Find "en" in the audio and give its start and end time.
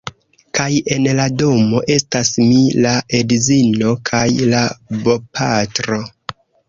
0.93-1.03